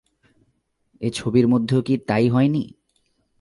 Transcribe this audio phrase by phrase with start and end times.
[1.01, 2.63] এই ছবির মধ্যেও কি তাই হয় নি?